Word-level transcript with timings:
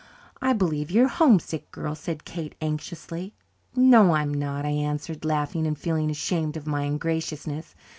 "I 0.41 0.53
believe 0.53 0.89
you're 0.89 1.07
homesick, 1.07 1.69
girl," 1.69 1.93
said 1.93 2.25
Kate 2.25 2.55
anxiously. 2.59 3.35
"No, 3.75 4.15
I'm 4.15 4.33
not," 4.33 4.65
I 4.65 4.69
answered, 4.69 5.23
laughing, 5.23 5.67
and 5.67 5.77
feeling 5.77 6.09
ashamed 6.09 6.57
of 6.57 6.65
my 6.65 6.85
ungraciousness. 6.85 7.75